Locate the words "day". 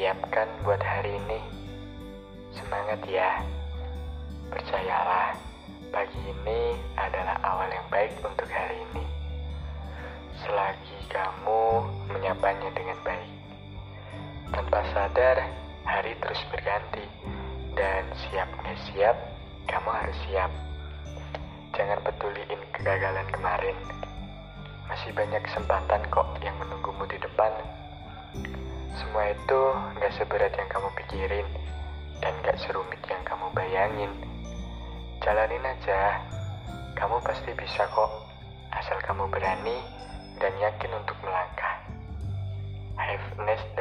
43.74-43.79